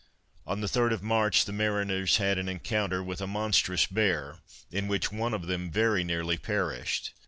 [0.47, 4.39] On the third of March the mariners had an encounter with a monstrous bear,
[4.71, 7.13] in which one of them very nearly perished.